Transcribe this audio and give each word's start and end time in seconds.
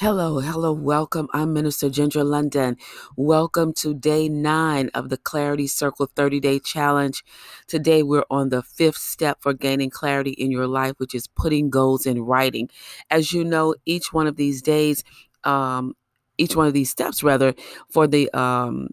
Hello, 0.00 0.38
hello, 0.38 0.72
welcome. 0.72 1.28
I'm 1.34 1.52
Minister 1.52 1.90
Ginger 1.90 2.24
London. 2.24 2.78
Welcome 3.16 3.74
to 3.74 3.92
day 3.92 4.30
nine 4.30 4.88
of 4.94 5.10
the 5.10 5.18
Clarity 5.18 5.66
Circle 5.66 6.06
30 6.16 6.40
day 6.40 6.58
challenge. 6.58 7.22
Today, 7.66 8.02
we're 8.02 8.24
on 8.30 8.48
the 8.48 8.62
fifth 8.62 8.96
step 8.96 9.42
for 9.42 9.52
gaining 9.52 9.90
clarity 9.90 10.30
in 10.30 10.50
your 10.50 10.66
life, 10.66 10.94
which 10.96 11.14
is 11.14 11.26
putting 11.26 11.68
goals 11.68 12.06
in 12.06 12.22
writing. 12.22 12.70
As 13.10 13.34
you 13.34 13.44
know, 13.44 13.74
each 13.84 14.10
one 14.10 14.26
of 14.26 14.36
these 14.36 14.62
days, 14.62 15.04
um, 15.44 15.94
each 16.38 16.56
one 16.56 16.66
of 16.66 16.72
these 16.72 16.88
steps, 16.88 17.22
rather, 17.22 17.54
for 17.90 18.06
the 18.06 18.30
um, 18.32 18.88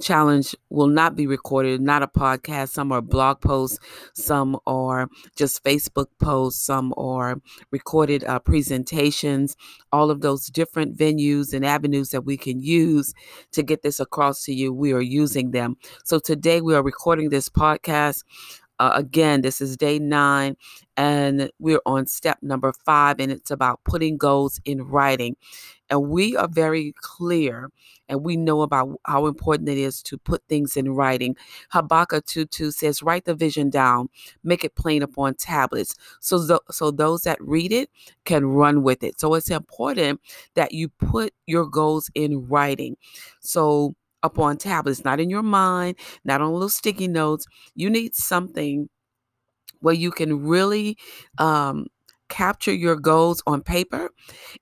challenge 0.00 0.54
will 0.68 0.86
not 0.86 1.16
be 1.16 1.26
recorded, 1.26 1.80
not 1.80 2.02
a 2.02 2.06
podcast. 2.06 2.70
Some 2.70 2.92
are 2.92 3.00
blog 3.02 3.40
posts, 3.40 3.78
some 4.14 4.58
are 4.66 5.08
just 5.36 5.64
Facebook 5.64 6.06
posts, 6.20 6.64
some 6.64 6.94
are 6.96 7.40
recorded 7.70 8.24
uh, 8.24 8.38
presentations, 8.38 9.56
all 9.92 10.10
of 10.10 10.20
those 10.20 10.46
different 10.46 10.96
venues 10.96 11.52
and 11.52 11.64
avenues 11.64 12.10
that 12.10 12.24
we 12.24 12.36
can 12.36 12.60
use 12.60 13.12
to 13.52 13.62
get 13.62 13.82
this 13.82 14.00
across 14.00 14.44
to 14.44 14.52
you. 14.54 14.72
We 14.72 14.92
are 14.92 15.00
using 15.00 15.50
them. 15.50 15.76
So 16.04 16.18
today 16.18 16.60
we 16.60 16.74
are 16.74 16.82
recording 16.82 17.30
this 17.30 17.48
podcast. 17.48 18.24
Uh, 18.80 18.92
again, 18.96 19.42
this 19.42 19.60
is 19.60 19.76
day 19.76 20.00
nine, 20.00 20.56
and 20.96 21.50
we're 21.60 21.82
on 21.86 22.06
step 22.06 22.38
number 22.42 22.72
five, 22.86 23.20
and 23.20 23.30
it's 23.32 23.52
about 23.52 23.80
putting 23.84 24.18
goals 24.18 24.60
in 24.64 24.82
writing. 24.82 25.36
And 25.90 26.08
we 26.08 26.36
are 26.36 26.48
very 26.48 26.94
clear 27.00 27.70
and 28.08 28.24
we 28.24 28.36
know 28.36 28.62
about 28.62 29.00
how 29.06 29.26
important 29.26 29.68
it 29.68 29.78
is 29.78 30.02
to 30.04 30.18
put 30.18 30.42
things 30.48 30.76
in 30.76 30.90
writing. 30.94 31.36
Habakkuk 31.70 32.24
2 32.26 32.44
2 32.46 32.70
says, 32.70 33.02
Write 33.02 33.24
the 33.24 33.34
vision 33.34 33.70
down, 33.70 34.08
make 34.44 34.64
it 34.64 34.74
plain 34.76 35.02
upon 35.02 35.34
tablets, 35.34 35.94
so, 36.20 36.46
th- 36.46 36.60
so 36.70 36.90
those 36.90 37.22
that 37.22 37.38
read 37.40 37.72
it 37.72 37.90
can 38.24 38.46
run 38.46 38.82
with 38.82 39.02
it. 39.02 39.20
So 39.20 39.34
it's 39.34 39.50
important 39.50 40.20
that 40.54 40.72
you 40.72 40.88
put 40.88 41.32
your 41.46 41.66
goals 41.66 42.10
in 42.14 42.46
writing. 42.48 42.96
So 43.40 43.94
upon 44.22 44.56
tablets, 44.56 45.04
not 45.04 45.20
in 45.20 45.30
your 45.30 45.42
mind, 45.42 45.96
not 46.24 46.40
on 46.40 46.52
little 46.52 46.68
sticky 46.68 47.08
notes. 47.08 47.46
You 47.74 47.90
need 47.90 48.14
something 48.14 48.88
where 49.80 49.94
you 49.94 50.10
can 50.10 50.44
really 50.44 50.96
um, 51.38 51.86
capture 52.28 52.72
your 52.72 52.96
goals 52.96 53.42
on 53.46 53.62
paper 53.62 54.10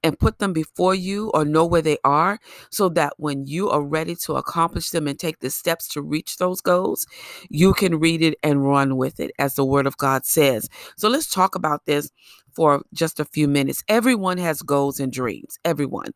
and 0.03 0.19
put 0.19 0.39
them 0.39 0.53
before 0.53 0.95
you 0.95 1.31
or 1.34 1.45
know 1.45 1.67
where 1.67 1.83
they 1.83 1.98
are 2.03 2.39
so 2.70 2.89
that 2.89 3.12
when 3.19 3.47
you 3.47 3.69
are 3.69 3.83
ready 3.83 4.17
to 4.17 4.34
accomplish 4.34 4.91
them 4.91 5.06
and 5.06 5.19
take 5.19 5.41
the 5.41 5.50
steps 5.50 5.87
to 5.89 6.03
reach 6.03 6.39
those 6.39 6.61
goals, 6.61 7.06
you 7.50 7.72
can 7.75 7.98
read 8.00 8.22
it 8.22 8.39
and 8.43 8.67
run 8.67 8.97
with 8.97 9.20
it, 9.20 9.31
as 9.39 9.55
the 9.55 9.65
Word 9.65 9.87
of 9.87 9.97
God 9.98 10.25
says. 10.25 10.69
So 10.97 11.09
let's 11.09 11.33
talk 11.33 11.55
about 11.55 11.84
this 11.87 12.11
for 12.53 12.83
just 12.93 13.20
a 13.20 13.25
few 13.25 13.47
minutes. 13.47 13.84
Everyone 13.89 14.39
has 14.39 14.62
goals 14.62 14.98
and 14.98 15.12
dreams, 15.12 15.59
everyone. 15.65 16.12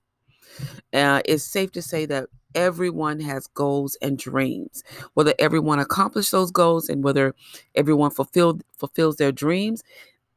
Uh, 0.93 1.21
it's 1.25 1.45
safe 1.45 1.73
to 1.73 1.83
say 1.83 2.07
that 2.07 2.29
everyone 2.55 3.21
has 3.21 3.47
goals 3.49 3.97
and 4.03 4.19
dreams. 4.19 4.83
Whether 5.15 5.35
everyone 5.39 5.79
accomplishes 5.79 6.31
those 6.31 6.51
goals 6.51 6.89
and 6.89 7.05
whether 7.05 7.35
everyone 7.75 8.11
fulfilled 8.11 8.63
fulfills 8.79 9.17
their 9.17 9.33
dreams 9.33 9.83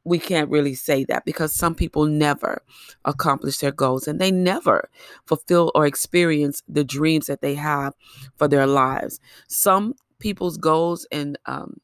we 0.04 0.20
can't 0.20 0.48
really 0.50 0.74
say 0.74 1.04
that 1.04 1.24
because 1.24 1.52
some 1.52 1.74
people 1.74 2.06
never 2.06 2.62
accomplish 3.04 3.58
their 3.58 3.72
goals 3.72 4.06
and 4.06 4.20
they 4.20 4.30
never 4.30 4.88
fulfill 5.26 5.72
or 5.74 5.84
experience 5.84 6.62
the 6.68 6.84
dreams 6.84 7.26
that 7.26 7.40
they 7.40 7.56
have 7.56 7.92
for 8.36 8.46
their 8.46 8.68
lives. 8.68 9.18
Some 9.48 9.94
people's 10.20 10.58
goals 10.58 11.08
and 11.10 11.36
um, 11.46 11.78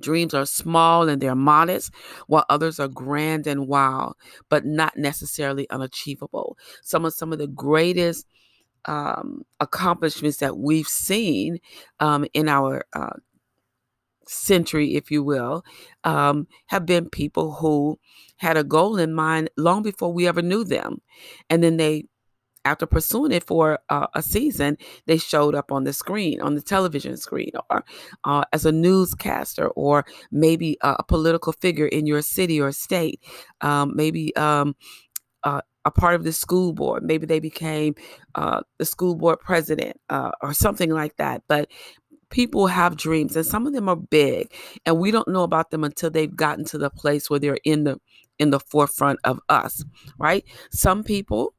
dreams 0.00 0.34
are 0.34 0.46
small 0.46 1.08
and 1.08 1.22
they're 1.22 1.34
modest, 1.34 1.92
while 2.26 2.44
others 2.48 2.80
are 2.80 2.88
grand 2.88 3.46
and 3.46 3.68
wild, 3.68 4.14
but 4.48 4.64
not 4.64 4.96
necessarily 4.96 5.68
unachievable. 5.70 6.56
Some 6.82 7.04
of 7.04 7.14
some 7.14 7.32
of 7.32 7.38
the 7.38 7.46
greatest 7.46 8.26
um, 8.84 9.44
accomplishments 9.60 10.38
that 10.38 10.58
we've 10.58 10.88
seen 10.88 11.58
um, 12.00 12.26
in 12.34 12.48
our 12.48 12.84
uh, 12.92 13.16
century, 14.30 14.94
if 14.94 15.10
you 15.10 15.22
will, 15.22 15.64
um, 16.04 16.46
have 16.66 16.86
been 16.86 17.08
people 17.08 17.54
who 17.54 17.98
had 18.36 18.56
a 18.56 18.64
goal 18.64 18.98
in 18.98 19.12
mind 19.12 19.50
long 19.56 19.82
before 19.82 20.12
we 20.12 20.26
ever 20.26 20.42
knew 20.42 20.64
them. 20.64 21.00
And 21.48 21.62
then 21.62 21.76
they, 21.76 22.04
after 22.64 22.86
pursuing 22.86 23.32
it 23.32 23.42
for 23.42 23.80
uh, 23.88 24.06
a 24.14 24.22
season, 24.22 24.76
they 25.06 25.18
showed 25.18 25.54
up 25.54 25.72
on 25.72 25.84
the 25.84 25.92
screen, 25.92 26.40
on 26.40 26.54
the 26.54 26.62
television 26.62 27.16
screen, 27.16 27.50
or 27.70 27.84
uh, 28.24 28.44
as 28.52 28.64
a 28.64 28.72
newscaster, 28.72 29.68
or 29.68 30.04
maybe 30.30 30.76
a, 30.82 30.96
a, 30.98 31.04
political 31.04 31.52
figure 31.52 31.86
in 31.86 32.06
your 32.06 32.22
city 32.22 32.60
or 32.60 32.70
state, 32.70 33.20
um, 33.62 33.92
maybe 33.96 34.34
um, 34.36 34.76
uh, 35.44 35.60
a 35.84 35.90
part 35.90 36.14
of 36.14 36.24
the 36.24 36.32
school 36.32 36.72
board. 36.72 37.02
Maybe 37.02 37.26
they 37.26 37.40
became 37.40 37.94
uh, 38.34 38.60
the 38.78 38.84
school 38.84 39.14
board 39.16 39.40
president 39.40 39.96
uh, 40.10 40.30
or 40.42 40.52
something 40.52 40.90
like 40.90 41.16
that. 41.16 41.42
But 41.48 41.70
people 42.30 42.66
have 42.68 42.96
dreams 42.96 43.36
and 43.36 43.46
some 43.46 43.66
of 43.66 43.72
them 43.72 43.88
are 43.88 43.96
big 43.96 44.52
and 44.86 44.98
we 44.98 45.10
don't 45.10 45.28
know 45.28 45.42
about 45.42 45.70
them 45.70 45.84
until 45.84 46.10
they've 46.10 46.36
gotten 46.36 46.64
to 46.64 46.78
the 46.78 46.90
place 46.90 47.28
where 47.28 47.40
they're 47.40 47.58
in 47.64 47.84
the 47.84 48.00
in 48.38 48.50
the 48.50 48.60
forefront 48.60 49.18
of 49.24 49.40
us 49.48 49.84
right? 50.18 50.44
Some 50.70 51.02
people 51.04 51.54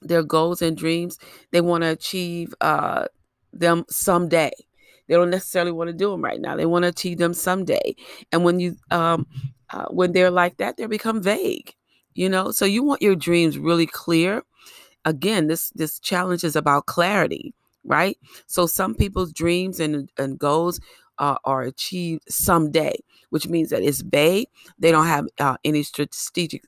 their 0.00 0.22
goals 0.22 0.62
and 0.62 0.76
dreams 0.76 1.18
they 1.52 1.60
want 1.60 1.82
to 1.82 1.90
achieve 1.90 2.54
uh 2.60 3.06
them 3.52 3.84
someday. 3.90 4.50
They 5.08 5.14
don't 5.14 5.30
necessarily 5.30 5.72
want 5.72 5.88
to 5.88 5.94
do 5.94 6.10
them 6.10 6.22
right 6.22 6.40
now. 6.40 6.56
They 6.56 6.66
want 6.66 6.84
to 6.84 6.88
achieve 6.88 7.18
them 7.18 7.34
someday. 7.34 7.94
And 8.32 8.44
when 8.44 8.60
you 8.60 8.76
um 8.90 9.26
uh, 9.70 9.86
when 9.90 10.12
they're 10.12 10.30
like 10.30 10.56
that 10.58 10.76
they 10.76 10.86
become 10.86 11.22
vague 11.22 11.74
you 12.14 12.28
know 12.28 12.50
so 12.50 12.64
you 12.64 12.82
want 12.82 13.02
your 13.02 13.16
dreams 13.16 13.58
really 13.58 13.86
clear 13.86 14.42
again 15.04 15.46
this 15.46 15.70
this 15.70 15.98
challenge 15.98 16.44
is 16.44 16.56
about 16.56 16.86
clarity 16.86 17.54
right? 17.84 18.16
So 18.46 18.66
some 18.66 18.94
people's 18.94 19.32
dreams 19.32 19.80
and, 19.80 20.08
and 20.16 20.38
goals 20.38 20.80
uh, 21.18 21.36
are 21.44 21.62
achieved 21.62 22.22
someday, 22.28 22.94
which 23.30 23.48
means 23.48 23.70
that 23.70 23.82
it's 23.82 24.02
vague. 24.02 24.46
They 24.78 24.92
don't 24.92 25.06
have 25.06 25.26
uh, 25.40 25.56
any 25.64 25.82
strategic 25.82 26.62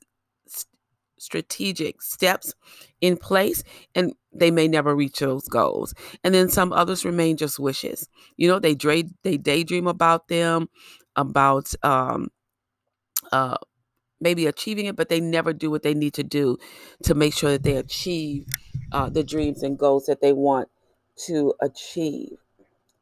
strategic 1.17 2.01
steps 2.01 2.53
in 2.99 3.15
place 3.15 3.63
and 3.95 4.13
they 4.33 4.51
may 4.51 4.67
never 4.67 4.93
reach 4.93 5.19
those 5.19 5.47
goals 5.47 5.93
and 6.25 6.35
then 6.35 6.49
some 6.49 6.73
others 6.73 7.05
remain 7.05 7.37
just 7.37 7.57
wishes 7.57 8.09
you 8.35 8.47
know 8.49 8.59
they 8.59 8.75
dray, 8.75 9.05
they 9.23 9.37
daydream 9.37 9.87
about 9.87 10.27
them 10.27 10.67
about 11.15 11.73
um 11.83 12.27
uh 13.31 13.57
maybe 14.25 14.47
achieving 14.47 14.87
it 14.87 14.95
but 14.95 15.07
they 15.07 15.21
never 15.21 15.53
do 15.53 15.71
what 15.71 15.83
they 15.83 15.93
need 15.93 16.13
to 16.15 16.23
do 16.23 16.57
to 17.03 17.13
make 17.13 17.33
sure 17.33 17.51
that 17.51 17.63
they 17.63 17.77
achieve 17.77 18.45
uh, 18.91 19.09
the 19.09 19.23
dreams 19.23 19.63
and 19.63 19.77
goals 19.77 20.05
that 20.07 20.21
they 20.21 20.33
want 20.33 20.69
to 21.27 21.53
achieve. 21.61 22.37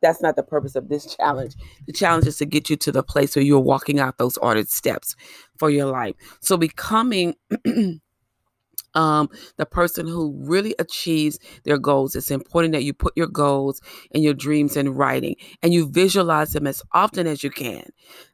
That's 0.02 0.22
not 0.22 0.36
the 0.36 0.44
purpose 0.44 0.76
of 0.76 0.90
this 0.90 1.16
challenge. 1.18 1.56
The 1.88 1.94
challenge 1.94 2.28
is 2.28 2.38
to 2.38 2.46
get 2.46 2.70
you 2.70 2.76
to 2.78 2.92
the 2.92 3.04
place 3.04 3.36
where 3.36 3.46
you're 3.46 3.60
walking 3.60 4.00
out 4.00 4.18
those 4.18 4.38
ordered 4.38 4.70
steps 4.70 5.16
for 5.58 5.70
your 5.70 5.86
life. 5.86 6.16
So 6.42 6.58
becoming 6.58 7.36
um, 8.96 9.30
the 9.58 9.66
person 9.66 10.08
who 10.08 10.34
really 10.38 10.76
achieves 10.80 11.40
their 11.64 11.78
goals. 11.78 12.16
It's 12.16 12.32
important 12.32 12.74
that 12.74 12.84
you 12.84 12.94
put 12.94 13.14
your 13.16 13.28
goals 13.28 13.82
and 14.14 14.24
your 14.24 14.34
dreams 14.34 14.78
in 14.78 14.90
writing 14.94 15.36
and 15.62 15.74
you 15.74 15.88
visualize 15.90 16.54
them 16.54 16.68
as 16.68 16.82
often 16.92 17.28
as 17.28 17.44
you 17.44 17.50
can. 17.50 17.90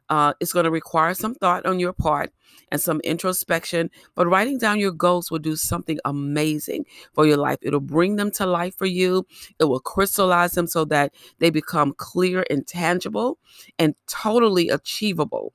Uh, 0.08 0.34
it's 0.40 0.52
going 0.52 0.64
to 0.64 0.70
require 0.70 1.14
some 1.14 1.34
thought 1.34 1.64
on 1.66 1.78
your 1.78 1.92
part 1.92 2.32
and 2.72 2.80
some 2.80 3.00
introspection, 3.02 3.90
but 4.14 4.26
writing 4.26 4.58
down 4.58 4.78
your 4.78 4.90
goals 4.92 5.30
will 5.30 5.38
do 5.38 5.56
something 5.56 5.98
amazing 6.04 6.84
for 7.14 7.26
your 7.26 7.36
life. 7.36 7.58
It'll 7.62 7.80
bring 7.80 8.16
them 8.16 8.30
to 8.32 8.46
life 8.46 8.76
for 8.76 8.86
you, 8.86 9.26
it 9.58 9.64
will 9.64 9.80
crystallize 9.80 10.52
them 10.52 10.66
so 10.66 10.84
that 10.86 11.14
they 11.38 11.50
become 11.50 11.94
clear 11.96 12.44
and 12.50 12.66
tangible 12.66 13.38
and 13.78 13.94
totally 14.06 14.68
achievable 14.68 15.52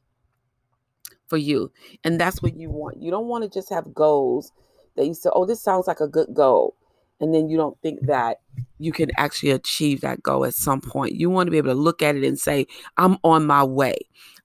for 1.28 1.38
you. 1.38 1.72
And 2.04 2.20
that's 2.20 2.42
what 2.42 2.56
you 2.56 2.70
want. 2.70 3.02
You 3.02 3.12
don't 3.12 3.28
want 3.28 3.44
to 3.44 3.50
just 3.50 3.70
have 3.70 3.94
goals 3.94 4.52
that 4.96 5.06
you 5.06 5.14
say, 5.14 5.30
oh, 5.34 5.46
this 5.46 5.62
sounds 5.62 5.88
like 5.88 6.00
a 6.00 6.08
good 6.08 6.34
goal. 6.34 6.76
And 7.20 7.34
then 7.34 7.50
you 7.50 7.56
don't 7.56 7.80
think 7.82 8.02
that 8.08 8.42
you 8.78 8.92
can 8.92 9.10
actually 9.18 9.52
achieve 9.52 10.02
that 10.02 10.22
goal 10.22 10.46
at 10.46 10.54
some 10.54 10.82
point. 10.82 11.16
You 11.16 11.30
want 11.30 11.48
to 11.48 11.52
be 11.52 11.58
able 11.58 11.72
to 11.72 11.80
look 11.80 12.02
at 12.02 12.16
it 12.16 12.26
and 12.26 12.40
say, 12.40 12.68
I'm 12.98 13.18
on 13.24 13.46
my 13.46 13.64
way. 13.64 13.98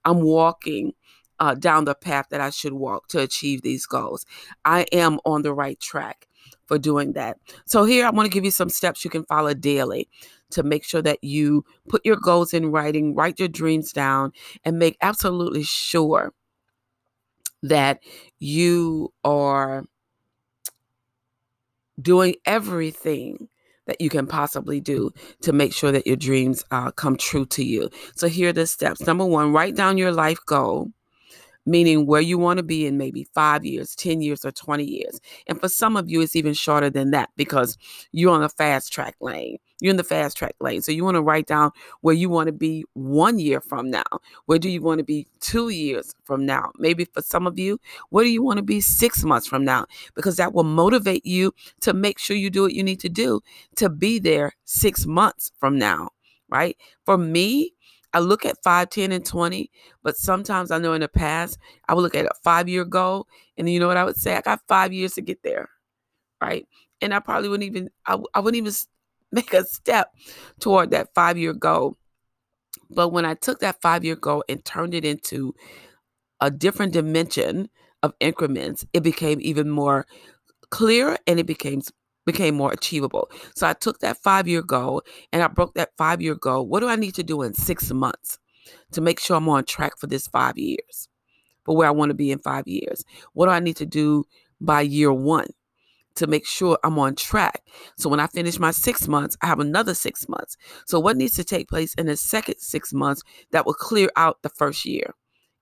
I'm 0.05 0.21
walking 0.21 0.93
uh, 1.39 1.55
down 1.55 1.85
the 1.85 1.95
path 1.95 2.27
that 2.29 2.39
I 2.39 2.49
should 2.49 2.73
walk 2.73 3.07
to 3.09 3.19
achieve 3.19 3.61
these 3.61 3.85
goals. 3.85 4.25
I 4.63 4.85
am 4.93 5.19
on 5.25 5.41
the 5.41 5.53
right 5.53 5.79
track 5.79 6.27
for 6.65 6.77
doing 6.77 7.13
that. 7.13 7.37
So, 7.65 7.83
here 7.83 8.05
I 8.05 8.11
want 8.11 8.31
to 8.31 8.33
give 8.33 8.45
you 8.45 8.51
some 8.51 8.69
steps 8.69 9.03
you 9.03 9.09
can 9.09 9.25
follow 9.25 9.53
daily 9.53 10.07
to 10.51 10.63
make 10.63 10.83
sure 10.83 11.01
that 11.01 11.23
you 11.23 11.65
put 11.89 12.05
your 12.05 12.15
goals 12.15 12.53
in 12.53 12.71
writing, 12.71 13.15
write 13.15 13.39
your 13.39 13.47
dreams 13.47 13.91
down, 13.91 14.31
and 14.63 14.79
make 14.79 14.97
absolutely 15.01 15.63
sure 15.63 16.33
that 17.63 17.99
you 18.39 19.11
are 19.23 19.83
doing 22.01 22.35
everything 22.45 23.47
that 23.87 24.01
you 24.01 24.09
can 24.09 24.27
possibly 24.27 24.79
do 24.79 25.11
to 25.41 25.53
make 25.53 25.73
sure 25.73 25.91
that 25.91 26.07
your 26.07 26.15
dreams 26.15 26.63
uh, 26.71 26.91
come 26.91 27.17
true 27.17 27.45
to 27.47 27.63
you. 27.63 27.89
So 28.15 28.27
here 28.27 28.49
are 28.49 28.53
the 28.53 28.67
steps. 28.67 29.01
Number 29.07 29.25
one, 29.25 29.53
write 29.53 29.75
down 29.75 29.97
your 29.97 30.11
life 30.11 30.39
goal. 30.45 30.89
meaning 31.65 32.07
where 32.07 32.21
you 32.21 32.37
want 32.37 32.57
to 32.57 32.63
be 32.63 32.87
in 32.87 32.97
maybe 32.97 33.27
five 33.35 33.63
years, 33.65 33.95
10 33.95 34.21
years, 34.21 34.45
or 34.45 34.51
20 34.51 34.83
years. 34.83 35.19
And 35.47 35.59
for 35.61 35.69
some 35.69 35.95
of 35.97 36.09
you, 36.09 36.21
it's 36.21 36.35
even 36.35 36.53
shorter 36.53 36.89
than 36.89 37.11
that 37.11 37.29
because 37.37 37.77
you're 38.11 38.33
on 38.33 38.43
a 38.43 38.49
fast 38.49 38.91
track 38.91 39.15
lane. 39.21 39.57
You're 39.81 39.91
in 39.91 39.97
the 39.97 40.03
fast 40.03 40.37
track 40.37 40.55
lane. 40.61 40.81
So 40.81 40.91
you 40.91 41.03
want 41.03 41.15
to 41.15 41.21
write 41.21 41.47
down 41.47 41.71
where 42.01 42.15
you 42.15 42.29
want 42.29 42.47
to 42.47 42.53
be 42.53 42.85
one 42.93 43.39
year 43.39 43.59
from 43.59 43.89
now. 43.89 44.03
Where 44.45 44.59
do 44.59 44.69
you 44.69 44.81
want 44.81 44.99
to 44.99 45.03
be 45.03 45.27
two 45.39 45.69
years 45.69 46.13
from 46.23 46.45
now? 46.45 46.71
Maybe 46.77 47.03
for 47.05 47.21
some 47.21 47.47
of 47.47 47.59
you, 47.59 47.79
where 48.09 48.23
do 48.23 48.29
you 48.29 48.43
want 48.43 48.57
to 48.57 48.63
be 48.63 48.79
six 48.79 49.23
months 49.23 49.47
from 49.47 49.65
now? 49.65 49.87
Because 50.13 50.37
that 50.37 50.53
will 50.53 50.63
motivate 50.63 51.25
you 51.25 51.53
to 51.81 51.93
make 51.93 52.19
sure 52.19 52.37
you 52.37 52.51
do 52.51 52.61
what 52.61 52.73
you 52.73 52.83
need 52.83 52.99
to 53.01 53.09
do 53.09 53.41
to 53.75 53.89
be 53.89 54.19
there 54.19 54.53
six 54.65 55.05
months 55.05 55.51
from 55.59 55.77
now, 55.77 56.09
right? 56.47 56.77
For 57.05 57.17
me, 57.17 57.73
I 58.13 58.19
look 58.19 58.45
at 58.45 58.61
5, 58.63 58.89
10, 58.89 59.11
and 59.11 59.25
20, 59.25 59.71
but 60.03 60.17
sometimes 60.17 60.69
I 60.69 60.77
know 60.77 60.93
in 60.93 61.01
the 61.01 61.07
past, 61.07 61.57
I 61.87 61.93
would 61.93 62.01
look 62.01 62.15
at 62.15 62.25
a 62.25 62.33
five 62.43 62.67
year 62.67 62.85
goal. 62.85 63.27
And 63.57 63.69
you 63.69 63.79
know 63.79 63.87
what 63.87 63.97
I 63.97 64.03
would 64.03 64.17
say? 64.17 64.35
I 64.35 64.41
got 64.41 64.61
five 64.67 64.91
years 64.93 65.13
to 65.13 65.21
get 65.21 65.41
there. 65.43 65.69
Right. 66.41 66.67
And 67.01 67.13
I 67.13 67.19
probably 67.19 67.49
wouldn't 67.49 67.67
even, 67.69 67.89
I, 68.05 68.17
I 68.33 68.39
wouldn't 68.39 68.57
even 68.57 68.73
make 69.33 69.53
a 69.53 69.63
step 69.65 70.11
toward 70.59 70.91
that 70.91 71.09
five 71.15 71.37
year 71.37 71.53
goal. 71.53 71.97
But 72.89 73.09
when 73.09 73.25
I 73.25 73.35
took 73.35 73.59
that 73.59 73.81
five 73.81 74.03
year 74.03 74.15
goal 74.15 74.43
and 74.49 74.63
turned 74.63 74.93
it 74.93 75.05
into 75.05 75.53
a 76.41 76.51
different 76.51 76.93
dimension 76.93 77.69
of 78.03 78.13
increments, 78.19 78.85
it 78.93 79.03
became 79.03 79.39
even 79.41 79.69
more 79.69 80.05
clear 80.69 81.17
and 81.27 81.39
it 81.39 81.45
became 81.45 81.81
became 82.25 82.55
more 82.55 82.71
achievable. 82.71 83.29
So 83.55 83.67
I 83.67 83.73
took 83.73 83.99
that 83.99 84.17
five 84.23 84.47
year 84.47 84.61
goal 84.61 85.03
and 85.31 85.41
I 85.43 85.47
broke 85.47 85.73
that 85.75 85.91
five 85.97 86.21
year 86.21 86.35
goal. 86.35 86.67
What 86.67 86.81
do 86.81 86.87
I 86.87 86.95
need 86.95 87.15
to 87.15 87.23
do 87.23 87.41
in 87.41 87.53
six 87.53 87.91
months 87.91 88.39
to 88.91 89.01
make 89.01 89.19
sure 89.19 89.37
I'm 89.37 89.49
on 89.49 89.65
track 89.65 89.93
for 89.97 90.07
this 90.07 90.27
five 90.27 90.57
years, 90.57 91.09
for 91.65 91.75
where 91.75 91.87
I 91.87 91.91
want 91.91 92.09
to 92.09 92.15
be 92.15 92.31
in 92.31 92.39
five 92.39 92.67
years? 92.67 93.03
What 93.33 93.47
do 93.47 93.51
I 93.51 93.59
need 93.59 93.77
to 93.77 93.85
do 93.85 94.25
by 94.59 94.81
year 94.81 95.11
one? 95.11 95.47
To 96.15 96.27
make 96.27 96.45
sure 96.45 96.77
I'm 96.83 96.99
on 96.99 97.15
track. 97.15 97.63
So 97.97 98.09
when 98.09 98.19
I 98.19 98.27
finish 98.27 98.59
my 98.59 98.71
six 98.71 99.07
months, 99.07 99.37
I 99.41 99.47
have 99.47 99.59
another 99.59 99.93
six 99.93 100.27
months. 100.27 100.57
So, 100.85 100.99
what 100.99 101.17
needs 101.17 101.35
to 101.35 101.43
take 101.43 101.69
place 101.69 101.93
in 101.93 102.07
the 102.07 102.17
second 102.17 102.59
six 102.59 102.93
months 102.93 103.23
that 103.51 103.65
will 103.65 103.73
clear 103.73 104.09
out 104.17 104.41
the 104.41 104.49
first 104.49 104.85
year? 104.85 105.13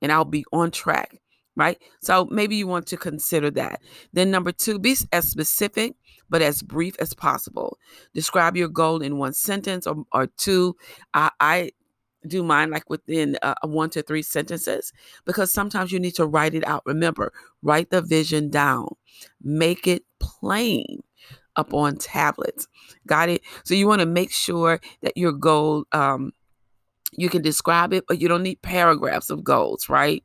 And 0.02 0.12
I'll 0.12 0.26
be 0.26 0.46
on 0.52 0.72
track 0.72 1.18
right? 1.56 1.82
So 2.00 2.26
maybe 2.32 2.56
you 2.56 2.68
want 2.68 2.88
to 2.88 2.96
consider 2.96 3.52
that. 3.52 3.82
Then, 4.14 4.32
number 4.32 4.54
two, 4.54 4.80
be 4.80 4.96
as 5.12 5.30
specific 5.30 5.96
but 6.30 6.42
as 6.42 6.62
brief 6.62 6.96
as 7.00 7.14
possible. 7.14 7.78
Describe 8.14 8.56
your 8.56 8.68
goal 8.68 9.02
in 9.02 9.18
one 9.18 9.34
sentence 9.34 9.88
or, 9.88 10.06
or 10.12 10.28
two. 10.28 10.76
I, 11.14 11.32
I 11.40 11.72
do 12.28 12.44
mine 12.44 12.70
like 12.70 12.90
within 12.90 13.38
uh, 13.42 13.56
one 13.64 13.90
to 13.92 14.02
three 14.02 14.22
sentences 14.22 14.92
because 15.26 15.52
sometimes 15.52 15.92
you 15.92 16.00
need 16.00 16.16
to 16.16 16.26
write 16.26 16.54
it 16.54 16.68
out. 16.68 16.84
Remember, 16.86 17.32
write 17.62 17.90
the 17.90 18.02
vision 18.02 18.50
down, 18.50 18.96
make 19.42 19.88
it 19.88 20.04
plain 20.20 21.02
up 21.56 21.74
on 21.74 21.98
tablets. 21.98 22.68
Got 23.08 23.30
it? 23.30 23.42
So 23.64 23.74
you 23.74 23.88
want 23.88 24.02
to 24.02 24.06
make 24.06 24.32
sure 24.32 24.80
that 25.02 25.18
your 25.18 25.32
goal 25.32 25.86
um, 25.92 26.32
you 27.14 27.30
can 27.30 27.42
describe 27.42 27.94
it, 27.94 28.06
but 28.08 28.22
you 28.22 28.28
don't 28.28 28.44
need 28.44 28.62
paragraphs 28.62 29.30
of 29.30 29.44
goals, 29.44 29.90
right? 29.90 30.24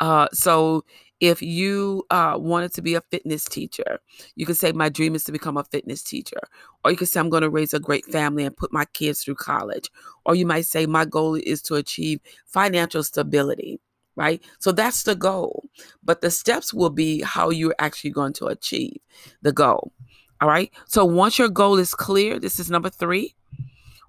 Uh, 0.00 0.28
so 0.32 0.84
if 1.22 1.40
you 1.40 2.04
uh, 2.10 2.34
wanted 2.36 2.74
to 2.74 2.82
be 2.82 2.96
a 2.96 3.00
fitness 3.00 3.44
teacher, 3.44 4.00
you 4.34 4.44
could 4.44 4.56
say, 4.56 4.72
My 4.72 4.88
dream 4.88 5.14
is 5.14 5.22
to 5.24 5.32
become 5.32 5.56
a 5.56 5.62
fitness 5.62 6.02
teacher. 6.02 6.40
Or 6.84 6.90
you 6.90 6.96
could 6.96 7.08
say, 7.08 7.20
I'm 7.20 7.30
going 7.30 7.44
to 7.44 7.48
raise 7.48 7.72
a 7.72 7.78
great 7.78 8.04
family 8.06 8.44
and 8.44 8.56
put 8.56 8.72
my 8.72 8.86
kids 8.86 9.22
through 9.22 9.36
college. 9.36 9.88
Or 10.26 10.34
you 10.34 10.44
might 10.44 10.66
say, 10.66 10.84
My 10.84 11.04
goal 11.04 11.36
is 11.36 11.62
to 11.62 11.76
achieve 11.76 12.18
financial 12.46 13.04
stability, 13.04 13.78
right? 14.16 14.42
So 14.58 14.72
that's 14.72 15.04
the 15.04 15.14
goal. 15.14 15.64
But 16.02 16.22
the 16.22 16.30
steps 16.30 16.74
will 16.74 16.90
be 16.90 17.22
how 17.22 17.50
you're 17.50 17.76
actually 17.78 18.10
going 18.10 18.32
to 18.34 18.46
achieve 18.46 18.98
the 19.42 19.52
goal. 19.52 19.92
All 20.40 20.48
right. 20.48 20.72
So 20.86 21.04
once 21.04 21.38
your 21.38 21.48
goal 21.48 21.78
is 21.78 21.94
clear, 21.94 22.40
this 22.40 22.58
is 22.58 22.68
number 22.68 22.90
three. 22.90 23.36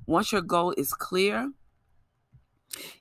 Once 0.07 0.31
your 0.31 0.42
goal 0.42 0.74
is 0.77 0.94
clear, 0.95 1.51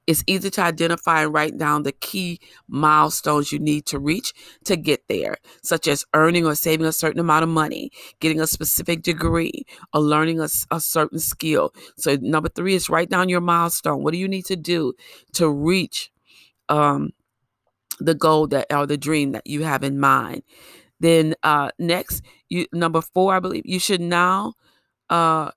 it's 0.06 0.24
easy 0.26 0.50
to 0.50 0.62
identify 0.62 1.22
and 1.22 1.32
write 1.32 1.58
down 1.58 1.82
the 1.82 1.92
key 1.92 2.40
milestones 2.69 3.52
you 3.52 3.58
need 3.58 3.86
to 3.86 3.98
reach 3.98 4.32
to 4.64 4.76
get 4.76 5.06
there, 5.08 5.36
such 5.62 5.86
as 5.86 6.04
earning 6.14 6.46
or 6.46 6.54
saving 6.54 6.86
a 6.86 6.92
certain 6.92 7.20
amount 7.20 7.44
of 7.44 7.48
money, 7.48 7.90
getting 8.20 8.40
a 8.40 8.46
specific 8.46 9.02
degree, 9.02 9.64
or 9.92 10.00
learning 10.00 10.40
a, 10.40 10.48
a 10.70 10.80
certain 10.80 11.19
skill. 11.19 11.72
So, 11.96 12.16
number 12.20 12.48
three 12.48 12.74
is 12.74 12.90
write 12.90 13.10
down 13.10 13.28
your 13.28 13.40
milestone. 13.40 14.02
What 14.02 14.12
do 14.12 14.19
you 14.19 14.28
need 14.28 14.46
to 14.46 14.56
do 14.56 14.94
to 15.34 15.48
reach 15.48 16.10
um, 16.68 17.10
the 18.00 18.14
goal 18.14 18.46
that 18.48 18.72
or 18.72 18.86
the 18.86 18.98
dream 18.98 19.32
that 19.32 19.46
you 19.46 19.62
have 19.62 19.82
in 19.84 19.98
mind? 20.00 20.42
Then 21.00 21.34
uh, 21.42 21.70
next, 21.78 22.22
you 22.48 22.66
number 22.72 23.02
four, 23.02 23.34
I 23.34 23.40
believe 23.40 23.64
you 23.66 23.80
should 23.80 24.00
now 24.00 24.54
uh, 25.10 25.50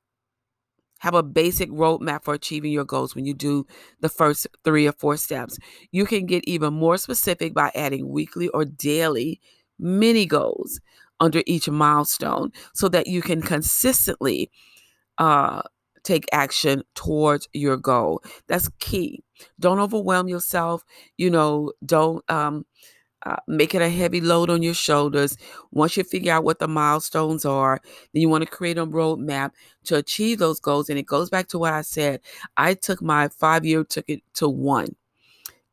have 1.05 1.13
a 1.15 1.23
basic 1.23 1.69
roadmap 1.69 2.23
for 2.23 2.33
achieving 2.33 2.71
your 2.71 2.83
goals 2.85 3.15
when 3.15 3.25
you 3.25 3.33
do 3.33 3.65
the 4.01 4.09
first 4.09 4.47
three 4.63 4.87
or 4.87 4.91
four 4.93 5.17
steps. 5.17 5.57
You 5.91 6.05
can 6.05 6.25
get 6.25 6.43
even 6.47 6.73
more 6.73 6.97
specific 6.97 7.53
by 7.53 7.71
adding 7.75 8.09
weekly 8.09 8.49
or 8.49 8.65
daily 8.65 9.39
mini 9.79 10.25
goals 10.25 10.81
under 11.19 11.43
each 11.45 11.69
milestone 11.69 12.51
so 12.73 12.89
that 12.89 13.07
you 13.07 13.21
can 13.21 13.41
consistently 13.41 14.51
uh, 15.17 15.61
take 16.03 16.25
action 16.31 16.83
towards 16.95 17.47
your 17.53 17.77
goal. 17.77 18.21
That's 18.47 18.69
key. 18.79 19.23
Don't 19.59 19.79
overwhelm 19.79 20.27
yourself. 20.27 20.83
You 21.17 21.29
know, 21.29 21.71
don't 21.85 22.23
um, 22.29 22.65
uh, 23.25 23.37
make 23.47 23.73
it 23.73 23.81
a 23.81 23.89
heavy 23.89 24.21
load 24.21 24.49
on 24.49 24.61
your 24.61 24.73
shoulders. 24.73 25.37
Once 25.71 25.97
you 25.97 26.03
figure 26.03 26.33
out 26.33 26.43
what 26.43 26.59
the 26.59 26.67
milestones 26.67 27.45
are, 27.45 27.81
then 28.13 28.21
you 28.21 28.29
want 28.29 28.43
to 28.43 28.49
create 28.49 28.77
a 28.77 28.85
roadmap 28.85 29.51
to 29.85 29.95
achieve 29.95 30.39
those 30.39 30.59
goals. 30.59 30.89
And 30.89 30.99
it 30.99 31.03
goes 31.07 31.29
back 31.29 31.47
to 31.49 31.59
what 31.59 31.73
I 31.73 31.81
said. 31.81 32.21
I 32.57 32.73
took 32.75 33.01
my 33.01 33.27
five 33.29 33.65
year, 33.65 33.83
took 33.83 34.09
it 34.09 34.21
to 34.35 34.47
one. 34.47 34.95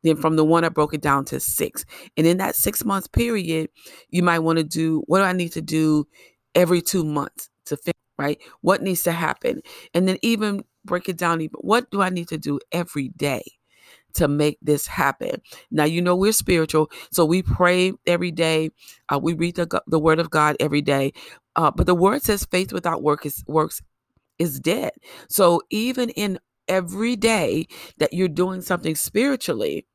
Then 0.03 0.17
from 0.17 0.35
the 0.35 0.43
one, 0.43 0.65
I 0.65 0.69
broke 0.69 0.93
it 0.93 1.01
down 1.01 1.25
to 1.25 1.39
six. 1.39 1.85
And 2.17 2.27
in 2.27 2.37
that 2.37 2.55
six 2.55 2.83
month 2.83 3.11
period, 3.11 3.69
you 4.09 4.21
might 4.21 4.39
want 4.39 4.57
to 4.57 4.63
do 4.63 5.03
what 5.07 5.19
do 5.19 5.25
I 5.25 5.33
need 5.33 5.53
to 5.53 5.61
do 5.61 6.07
every 6.55 6.81
two 6.81 7.03
months 7.05 7.49
to 7.65 7.77
finish, 7.77 7.95
right? 8.17 8.39
What 8.61 8.81
needs 8.81 9.03
to 9.03 9.11
happen? 9.13 9.61
And 9.93 10.07
then 10.07 10.17
even 10.21 10.65
break 10.85 11.07
it 11.07 11.17
down 11.17 11.39
even 11.41 11.55
what 11.61 11.89
do 11.91 12.01
I 12.01 12.09
need 12.09 12.27
to 12.29 12.37
do 12.37 12.59
every 12.71 13.09
day? 13.09 13.43
To 14.15 14.27
make 14.27 14.57
this 14.61 14.87
happen. 14.87 15.41
Now, 15.71 15.85
you 15.85 16.01
know, 16.01 16.15
we're 16.15 16.31
spiritual, 16.31 16.91
so 17.11 17.25
we 17.25 17.41
pray 17.41 17.93
every 18.05 18.31
day. 18.31 18.71
Uh, 19.09 19.19
we 19.21 19.33
read 19.33 19.55
the, 19.55 19.81
the 19.87 19.99
word 19.99 20.19
of 20.19 20.29
God 20.29 20.55
every 20.59 20.81
day. 20.81 21.13
Uh, 21.55 21.71
but 21.71 21.85
the 21.85 21.95
word 21.95 22.21
says 22.23 22.45
faith 22.45 22.73
without 22.73 23.03
work 23.03 23.25
is 23.25 23.43
works 23.47 23.81
is 24.39 24.59
dead. 24.59 24.91
So 25.29 25.61
even 25.69 26.09
in 26.09 26.39
every 26.67 27.15
day 27.15 27.67
that 27.97 28.13
you're 28.13 28.27
doing 28.27 28.61
something 28.61 28.95
spiritually, 28.95 29.85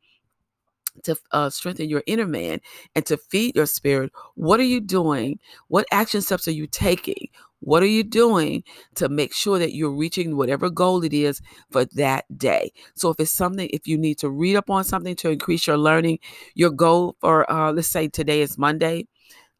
to 1.04 1.16
uh, 1.32 1.50
strengthen 1.50 1.88
your 1.88 2.02
inner 2.06 2.26
man 2.26 2.60
and 2.94 3.04
to 3.06 3.16
feed 3.16 3.56
your 3.56 3.66
spirit, 3.66 4.12
what 4.34 4.60
are 4.60 4.64
you 4.64 4.80
doing? 4.80 5.38
What 5.68 5.86
action 5.92 6.22
steps 6.22 6.48
are 6.48 6.52
you 6.52 6.66
taking? 6.66 7.28
What 7.60 7.82
are 7.82 7.86
you 7.86 8.04
doing 8.04 8.62
to 8.94 9.08
make 9.08 9.34
sure 9.34 9.58
that 9.58 9.74
you're 9.74 9.90
reaching 9.90 10.36
whatever 10.36 10.70
goal 10.70 11.02
it 11.02 11.12
is 11.12 11.42
for 11.70 11.84
that 11.86 12.24
day? 12.38 12.72
So, 12.94 13.10
if 13.10 13.18
it's 13.18 13.32
something, 13.32 13.68
if 13.72 13.88
you 13.88 13.98
need 13.98 14.18
to 14.18 14.30
read 14.30 14.56
up 14.56 14.70
on 14.70 14.84
something 14.84 15.16
to 15.16 15.30
increase 15.30 15.66
your 15.66 15.76
learning, 15.76 16.20
your 16.54 16.70
goal 16.70 17.16
for, 17.20 17.50
uh, 17.50 17.72
let's 17.72 17.88
say 17.88 18.08
today 18.08 18.42
is 18.42 18.58
Monday, 18.58 19.08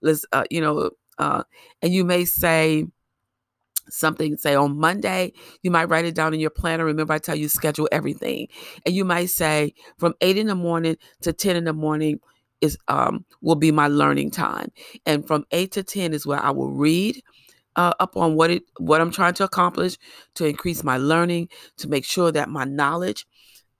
let's, 0.03 0.25
uh, 0.33 0.45
you 0.51 0.61
know, 0.61 0.91
uh, 1.19 1.43
and 1.83 1.93
you 1.95 2.05
may 2.05 2.25
say, 2.25 2.87
something 3.91 4.37
say 4.37 4.55
on 4.55 4.79
monday 4.79 5.33
you 5.63 5.71
might 5.71 5.89
write 5.89 6.05
it 6.05 6.15
down 6.15 6.35
in 6.35 6.41
your 6.41 6.51
planner 6.51 6.85
remember 6.85 7.13
i 7.13 7.19
tell 7.19 7.37
you 7.37 7.49
schedule 7.49 7.89
everything. 7.93 8.49
And 8.87 8.95
you 8.95 9.05
might 9.05 9.31
say 9.31 9.75
from 9.99 10.15
8 10.21 10.37
in 10.37 10.47
the 10.47 10.55
morning 10.55 10.97
to 11.23 11.33
10 11.33 11.57
in 11.57 11.65
the 11.65 11.73
morning 11.73 12.21
is 12.61 12.79
um 12.89 13.25
will 13.41 13.57
be 13.57 13.73
my 13.73 13.89
learning 13.89 14.31
time. 14.31 14.71
And 15.07 15.27
from 15.27 15.45
8 15.51 15.73
to 15.73 15.83
10 15.83 16.15
is 16.15 16.27
where 16.27 16.41
i 16.41 16.51
will 16.51 16.71
read 16.71 17.23
uh, 17.77 17.93
up 18.01 18.17
on 18.17 18.35
what 18.35 18.51
it 18.51 18.65
what 18.79 19.01
I'm 19.01 19.13
trying 19.13 19.35
to 19.35 19.45
accomplish 19.45 19.99
to 20.35 20.47
increase 20.47 20.83
my 20.83 20.97
learning 20.97 21.49
to 21.79 21.89
make 21.89 22.05
sure 22.05 22.33
that 22.33 22.49
my 22.49 22.65
knowledge 22.65 23.25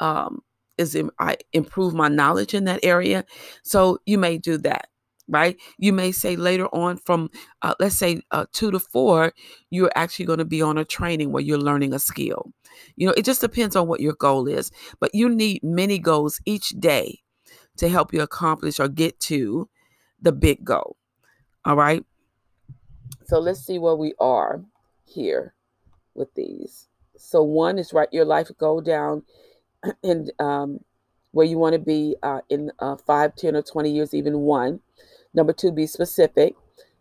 um, 0.01 0.43
is 0.79 0.95
in, 0.95 1.11
I 1.19 1.37
improve 1.53 1.95
my 1.95 2.09
knowledge 2.09 2.55
in 2.55 2.65
that 2.65 2.81
area. 2.85 3.25
So 3.65 3.99
you 4.07 4.17
may 4.19 4.39
do 4.39 4.57
that, 4.59 4.89
right? 5.29 5.57
You 5.79 5.93
may 5.93 6.13
say 6.13 6.37
later 6.37 6.67
on 6.69 6.97
from 6.97 7.31
uh, 7.63 7.75
let's 7.79 7.97
say 7.97 8.23
uh, 8.31 8.47
two 8.53 8.71
to 8.71 8.81
four, 8.81 9.33
you're 9.71 9.93
actually 9.95 10.27
going 10.27 10.39
to 10.39 10.45
be 10.45 10.63
on 10.63 10.79
a 10.79 10.85
training 10.85 11.33
where 11.33 11.43
you're 11.43 11.59
learning 11.59 11.95
a 11.95 11.99
skill. 11.99 12.53
You 12.97 13.07
know, 13.07 13.15
it 13.17 13.25
just 13.25 13.41
depends 13.41 13.77
on 13.77 13.89
what 13.89 14.01
your 14.01 14.15
goal 14.15 14.49
is, 14.49 14.71
but 15.01 15.15
you 15.15 15.29
need 15.29 15.63
many 15.63 15.99
goals 15.99 16.41
each 16.45 16.71
day 16.71 17.21
to 17.77 17.89
help 17.89 18.13
you 18.13 18.23
accomplish 18.23 18.81
or 18.81 18.89
get 18.89 19.21
to 19.21 19.69
the 20.21 20.33
big 20.33 20.65
goal. 20.65 20.97
All 21.65 21.77
right. 21.77 22.05
So 23.27 23.39
let's 23.39 23.61
see 23.61 23.79
where 23.79 23.95
we 23.95 24.15
are 24.19 24.65
here 25.05 25.55
with 26.15 26.35
these. 26.35 26.89
So 27.17 27.43
one 27.43 27.79
is 27.79 27.93
write 27.93 28.13
your 28.13 28.25
life 28.25 28.51
goal 28.59 28.81
down 28.81 29.25
and 30.03 30.33
um, 30.39 30.85
where 31.33 31.47
you 31.47 31.59
want 31.59 31.75
to 31.75 31.79
be 31.79 32.17
uh, 32.23 32.41
in 32.49 32.73
uh, 32.79 32.97
5, 32.97 33.37
10, 33.37 33.57
or 33.57 33.63
20 33.63 33.91
years, 33.91 34.15
even 34.15 34.41
one. 34.41 34.81
Number 35.39 35.53
two, 35.53 35.71
be 35.71 35.87
specific. 35.87 36.57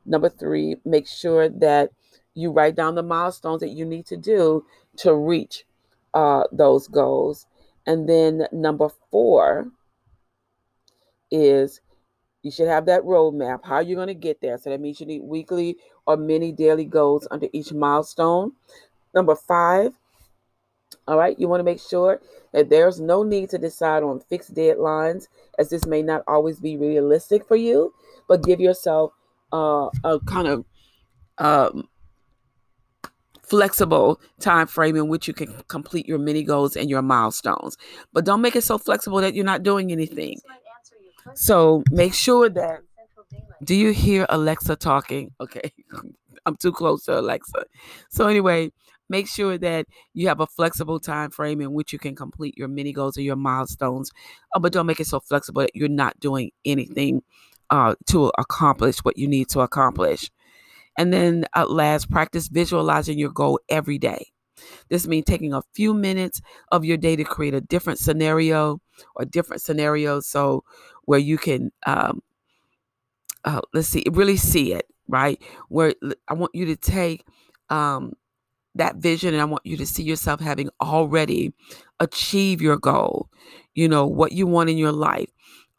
Number 0.06 0.30
three, 0.30 0.76
make 0.86 1.08
sure 1.08 1.50
that 1.50 1.90
you 2.36 2.52
write 2.52 2.76
down 2.76 2.94
the 2.94 3.02
milestones 3.02 3.62
that 3.62 3.72
you 3.72 3.84
need 3.84 4.06
to 4.06 4.16
do 4.16 4.64
to 4.98 5.16
reach 5.16 5.66
uh, 6.14 6.44
those 6.52 6.88
goals. 6.88 7.48
And 7.88 8.08
then 8.08 8.46
number 8.52 8.90
four 9.10 9.72
is 11.32 11.82
you 12.44 12.52
should 12.52 12.68
have 12.68 12.86
that 12.86 13.02
roadmap. 13.02 13.66
How 13.66 13.80
you're 13.80 13.96
going 13.96 14.08
to 14.08 14.14
get 14.14 14.40
there. 14.40 14.60
So 14.60 14.70
that 14.70 14.82
means 14.82 15.00
you 15.00 15.08
need 15.08 15.24
weekly 15.24 15.78
or 16.06 16.16
many 16.16 16.52
daily 16.52 16.86
goals 16.86 17.28
under 17.32 17.48
each 17.54 17.74
milestone. 17.74 18.52
Number 19.16 19.36
five, 19.36 19.94
all 21.08 21.18
right, 21.18 21.40
you 21.40 21.48
want 21.48 21.60
to 21.60 21.64
make 21.64 21.80
sure 21.80 22.20
that 22.54 22.70
there's 22.70 23.00
no 23.00 23.24
need 23.24 23.50
to 23.52 23.58
decide 23.58 24.04
on 24.04 24.20
fixed 24.20 24.54
deadlines, 24.54 25.28
as 25.58 25.70
this 25.70 25.86
may 25.86 26.02
not 26.02 26.24
always 26.28 26.60
be 26.60 26.78
realistic 26.78 27.48
for 27.48 27.56
you, 27.56 27.94
but 28.28 28.44
give 28.44 28.60
yourself 28.60 29.14
uh, 29.54 29.90
a 30.04 30.20
kind 30.26 30.48
of 30.48 30.66
um, 31.38 31.88
flexible 33.48 34.20
time 34.40 34.68
frame 34.68 34.96
in 34.96 35.08
which 35.08 35.28
you 35.28 35.34
can 35.34 35.54
complete 35.68 36.08
your 36.08 36.20
mini 36.20 36.44
goals 36.44 36.76
and 36.76 36.90
your 36.90 37.02
milestones. 37.02 37.78
But 38.14 38.26
don't 38.26 38.42
make 38.42 38.56
it 38.56 38.64
so 38.64 38.78
flexible 38.78 39.22
that 39.22 39.34
you're 39.34 39.46
not 39.46 39.64
doing 39.64 39.92
anything. 39.92 40.40
So 41.34 41.84
make 41.92 42.14
sure 42.14 42.50
that. 42.50 42.82
Do 43.64 43.76
you 43.76 43.92
hear 43.92 44.26
Alexa 44.30 44.76
talking? 44.76 45.32
Okay. 45.42 45.72
I'm 46.46 46.56
too 46.56 46.72
close 46.72 47.04
to 47.06 47.20
Alexa. 47.20 47.66
So 48.10 48.28
anyway, 48.28 48.72
make 49.10 49.28
sure 49.28 49.58
that 49.58 49.86
you 50.14 50.28
have 50.28 50.40
a 50.40 50.48
flexible 50.48 51.00
time 51.00 51.32
frame 51.32 51.62
in 51.62 51.74
which 51.74 51.94
you 51.94 52.00
can 52.00 52.16
complete 52.16 52.58
your 52.58 52.68
mini 52.68 52.92
goals 52.94 53.18
or 53.18 53.22
your 53.22 53.36
milestones. 53.36 54.12
Uh, 54.56 54.60
but 54.60 54.74
don't 54.74 54.86
make 54.86 55.00
it 55.00 55.08
so 55.08 55.20
flexible 55.20 55.62
that 55.62 55.76
you're 55.76 55.90
not 55.90 56.20
doing 56.20 56.52
anything 56.66 57.22
uh, 57.70 57.96
to 58.08 58.32
accomplish 58.38 59.00
what 59.00 59.18
you 59.18 59.28
need 59.28 59.50
to 59.50 59.62
accomplish. 59.62 60.32
And 60.98 61.14
then 61.14 61.46
at 61.56 61.70
last, 61.72 62.10
practice 62.10 62.48
visualizing 62.48 63.20
your 63.20 63.32
goal 63.32 63.60
every 63.70 63.98
day. 63.98 64.28
This 64.90 65.08
means 65.08 65.26
taking 65.26 65.54
a 65.54 65.64
few 65.74 65.94
minutes 65.94 66.42
of 66.72 66.84
your 66.86 66.98
day 66.98 67.16
to 67.16 67.24
create 67.24 67.54
a 67.54 67.62
different 67.62 68.00
scenario 68.00 68.82
or 69.16 69.26
different 69.26 69.62
scenarios 69.62 70.28
so 70.28 70.64
where 71.06 71.20
you 71.20 71.38
can 71.38 71.72
um, 71.86 72.22
uh, 73.46 73.62
let's 73.74 73.88
see 73.88 74.04
really 74.12 74.38
see 74.38 74.74
it 74.74 74.86
right 75.08 75.42
where 75.70 75.94
i 76.28 76.34
want 76.34 76.54
you 76.54 76.66
to 76.66 76.76
take 76.76 77.26
um, 77.70 78.14
that 78.78 78.98
vision 78.98 79.34
and 79.34 79.42
i 79.42 79.46
want 79.46 79.66
you 79.66 79.78
to 79.78 79.86
see 79.86 80.04
yourself 80.04 80.40
having 80.40 80.70
already 80.82 81.54
achieved 82.00 82.62
your 82.62 82.78
goal 82.78 83.30
you 83.74 83.88
know 83.88 84.06
what 84.06 84.32
you 84.32 84.48
want 84.48 84.70
in 84.70 84.78
your 84.78 84.92
life 84.92 85.30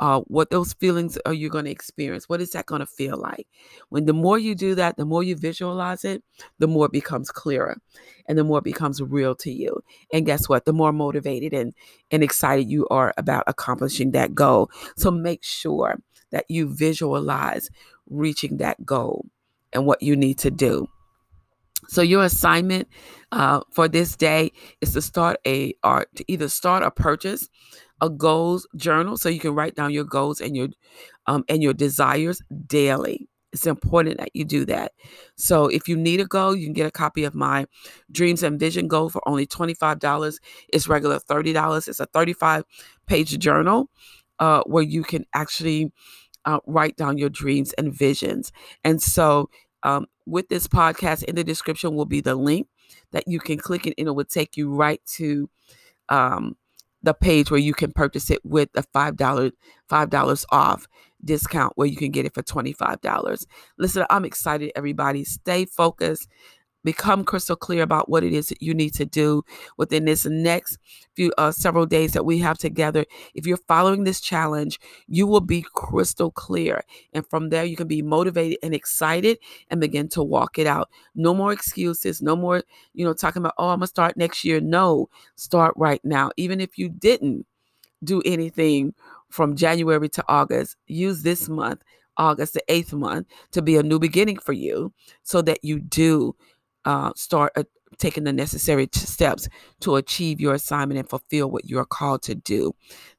uh, 0.00 0.20
what 0.28 0.50
those 0.50 0.74
feelings 0.74 1.18
are 1.26 1.32
you 1.32 1.48
going 1.48 1.64
to 1.64 1.70
experience 1.70 2.28
what 2.28 2.40
is 2.40 2.52
that 2.52 2.66
going 2.66 2.80
to 2.80 2.86
feel 2.86 3.16
like? 3.16 3.46
When 3.88 4.04
the 4.04 4.12
more 4.12 4.38
you 4.38 4.54
do 4.54 4.74
that 4.76 4.96
the 4.96 5.04
more 5.04 5.22
you 5.22 5.34
visualize 5.34 6.04
it 6.04 6.22
the 6.58 6.68
more 6.68 6.86
it 6.86 6.92
becomes 6.92 7.30
clearer 7.30 7.76
and 8.26 8.38
the 8.38 8.44
more 8.44 8.58
it 8.58 8.64
becomes 8.64 9.02
real 9.02 9.34
to 9.36 9.50
you. 9.50 9.82
And 10.12 10.26
guess 10.26 10.48
what? 10.48 10.64
The 10.64 10.72
more 10.72 10.92
motivated 10.92 11.52
and 11.52 11.74
and 12.10 12.22
excited 12.22 12.70
you 12.70 12.86
are 12.88 13.12
about 13.16 13.44
accomplishing 13.46 14.12
that 14.12 14.34
goal. 14.34 14.70
So 14.96 15.10
make 15.10 15.42
sure 15.42 15.98
that 16.30 16.44
you 16.48 16.72
visualize 16.72 17.68
reaching 18.08 18.58
that 18.58 18.84
goal 18.84 19.26
and 19.72 19.84
what 19.86 20.02
you 20.02 20.14
need 20.14 20.38
to 20.38 20.50
do 20.50 20.88
so 21.86 22.02
your 22.02 22.24
assignment 22.24 22.88
uh, 23.32 23.60
for 23.70 23.88
this 23.88 24.16
day 24.16 24.52
is 24.80 24.92
to 24.94 25.02
start 25.02 25.38
a 25.46 25.74
or 25.84 26.06
to 26.16 26.24
either 26.28 26.48
start 26.48 26.82
or 26.82 26.90
purchase 26.90 27.48
a 28.00 28.08
goals 28.08 28.66
journal 28.76 29.16
so 29.16 29.28
you 29.28 29.40
can 29.40 29.54
write 29.54 29.74
down 29.74 29.92
your 29.92 30.04
goals 30.04 30.40
and 30.40 30.56
your 30.56 30.68
um, 31.26 31.44
and 31.48 31.62
your 31.62 31.74
desires 31.74 32.42
daily. 32.66 33.28
It's 33.52 33.66
important 33.66 34.18
that 34.18 34.30
you 34.34 34.44
do 34.44 34.66
that. 34.66 34.92
So 35.36 35.68
if 35.68 35.88
you 35.88 35.96
need 35.96 36.20
a 36.20 36.26
goal, 36.26 36.54
you 36.54 36.66
can 36.66 36.74
get 36.74 36.86
a 36.86 36.90
copy 36.90 37.24
of 37.24 37.34
my 37.34 37.66
Dreams 38.12 38.42
and 38.42 38.60
Vision 38.60 38.88
Goal 38.88 39.08
for 39.08 39.26
only 39.26 39.46
$25. 39.46 40.38
It's 40.70 40.86
regular 40.86 41.18
$30. 41.18 41.88
It's 41.88 41.98
a 41.98 42.06
35 42.06 42.64
page 43.06 43.38
journal 43.38 43.88
uh, 44.38 44.62
where 44.66 44.82
you 44.82 45.02
can 45.02 45.24
actually 45.34 45.92
uh, 46.44 46.60
write 46.66 46.96
down 46.96 47.16
your 47.16 47.30
dreams 47.30 47.72
and 47.74 47.92
visions. 47.92 48.52
And 48.84 49.02
so 49.02 49.48
um, 49.82 50.06
with 50.28 50.48
this 50.48 50.66
podcast 50.66 51.24
in 51.24 51.36
the 51.36 51.44
description 51.44 51.94
will 51.94 52.04
be 52.06 52.20
the 52.20 52.34
link 52.34 52.68
that 53.12 53.24
you 53.26 53.40
can 53.40 53.58
click 53.58 53.86
it 53.86 53.94
and 53.98 54.08
it 54.08 54.12
will 54.12 54.24
take 54.24 54.56
you 54.56 54.74
right 54.74 55.00
to 55.06 55.48
um, 56.08 56.56
the 57.02 57.14
page 57.14 57.50
where 57.50 57.60
you 57.60 57.74
can 57.74 57.92
purchase 57.92 58.30
it 58.30 58.44
with 58.44 58.68
a 58.74 58.82
five 58.92 59.16
dollar 59.16 59.50
five 59.88 60.10
dollars 60.10 60.44
off 60.50 60.86
discount 61.24 61.72
where 61.76 61.86
you 61.88 61.96
can 61.96 62.10
get 62.10 62.24
it 62.26 62.34
for 62.34 62.42
$25 62.42 63.46
listen 63.78 64.04
i'm 64.10 64.24
excited 64.24 64.70
everybody. 64.76 65.24
Stay 65.24 65.64
focused 65.64 66.28
become 66.88 67.22
crystal 67.22 67.54
clear 67.54 67.82
about 67.82 68.08
what 68.08 68.24
it 68.24 68.32
is 68.32 68.48
that 68.48 68.62
you 68.62 68.72
need 68.72 68.94
to 68.94 69.04
do 69.04 69.44
within 69.76 70.06
this 70.06 70.24
next 70.24 70.78
few 71.14 71.30
uh, 71.36 71.52
several 71.52 71.84
days 71.84 72.14
that 72.14 72.24
we 72.24 72.38
have 72.38 72.56
together. 72.56 73.04
If 73.34 73.46
you're 73.46 73.58
following 73.68 74.04
this 74.04 74.20
challenge 74.20 74.80
you 75.06 75.26
will 75.26 75.42
be 75.42 75.66
crystal 75.74 76.30
clear 76.30 76.82
and 77.12 77.28
from 77.28 77.50
there 77.50 77.66
you 77.66 77.76
can 77.76 77.88
be 77.88 78.00
motivated 78.00 78.56
and 78.62 78.74
excited 78.74 79.38
and 79.70 79.82
begin 79.82 80.08
to 80.10 80.22
walk 80.22 80.58
it 80.58 80.66
out. 80.66 80.88
No 81.14 81.34
more 81.34 81.52
excuses 81.52 82.22
no 82.22 82.34
more 82.34 82.62
you 82.94 83.04
know 83.04 83.12
talking 83.12 83.42
about 83.42 83.54
oh 83.58 83.68
i'm 83.68 83.80
gonna 83.80 83.86
start 83.86 84.16
next 84.16 84.44
year. 84.44 84.58
No 84.60 85.10
start 85.36 85.74
right 85.76 86.02
now. 86.04 86.30
Even 86.38 86.58
if 86.58 86.78
you 86.78 86.88
didn't 86.88 87.44
do 88.02 88.22
anything 88.24 88.94
from 89.28 89.56
january 89.56 90.08
to 90.08 90.24
august 90.28 90.76
use 90.86 91.22
this 91.22 91.48
month 91.48 91.82
August, 92.18 92.54
the 92.54 92.62
eighth 92.68 92.92
month, 92.92 93.26
to 93.52 93.62
be 93.62 93.76
a 93.76 93.82
new 93.82 93.98
beginning 93.98 94.38
for 94.38 94.52
you 94.52 94.92
so 95.22 95.40
that 95.42 95.64
you 95.64 95.78
do 95.78 96.34
uh, 96.88 97.12
start 97.14 97.52
uh, 97.54 97.64
taking 97.98 98.24
the 98.24 98.32
necessary 98.32 98.88
steps 98.92 99.46
to 99.80 99.96
achieve 99.96 100.40
your 100.40 100.54
assignment 100.54 100.98
and 100.98 101.08
fulfill 101.08 101.50
what 101.50 101.66
you're 101.66 101.84
called 101.84 102.22
to 102.22 102.34
do. 102.34 102.72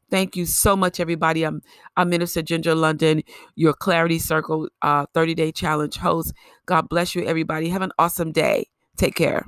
Thank 0.10 0.36
you 0.36 0.48
so 0.48 0.76
much, 0.76 1.00
everybody. 1.00 1.44
I'm, 1.44 1.62
I'm 1.96 2.10
Minister 2.10 2.42
Ginger 2.42 2.74
London, 2.74 3.22
your 3.56 3.74
Clarity 3.74 4.18
Circle 4.18 4.70
uh, 4.82 5.06
30 5.14 5.36
Day 5.36 5.52
Challenge 5.52 5.96
host. 5.98 6.34
God 6.66 6.90
bless 6.90 7.14
you, 7.14 7.24
everybody. 7.26 7.70
Have 7.70 7.84
an 7.84 7.92
awesome 8.00 8.32
day. 8.32 8.66
Take 8.98 9.14
care. 9.14 9.46